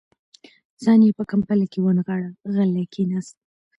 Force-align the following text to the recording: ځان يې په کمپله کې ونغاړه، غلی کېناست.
ځان 0.83 0.99
يې 1.07 1.11
په 1.19 1.23
کمپله 1.31 1.65
کې 1.71 1.79
ونغاړه، 1.81 2.29
غلی 2.53 2.85
کېناست. 2.93 3.35